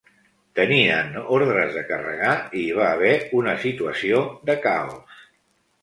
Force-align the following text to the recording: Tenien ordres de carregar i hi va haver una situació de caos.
Tenien 0.59 1.19
ordres 1.35 1.75
de 1.77 1.83
carregar 1.91 2.33
i 2.63 2.65
hi 2.65 2.73
va 2.81 2.89
haver 2.97 3.15
una 3.43 3.57
situació 3.69 4.27
de 4.51 4.61
caos. 4.69 5.27